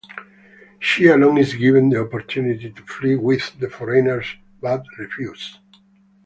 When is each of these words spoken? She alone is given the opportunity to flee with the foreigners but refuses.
She 0.79 1.05
alone 1.09 1.37
is 1.37 1.53
given 1.53 1.89
the 1.89 2.01
opportunity 2.01 2.71
to 2.71 2.81
flee 2.81 3.15
with 3.15 3.59
the 3.59 3.69
foreigners 3.69 4.25
but 4.59 4.83
refuses. 4.97 5.59